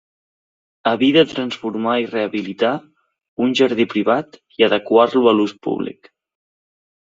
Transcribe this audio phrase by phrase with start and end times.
[0.91, 2.73] Havia de transformar i rehabilitar
[3.47, 6.15] un jardí privat i adequar-lo a l'ús públic.